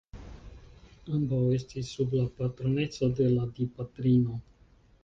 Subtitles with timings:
[1.17, 4.43] Ambaŭ estis sub la patroneco de la Dipatrino.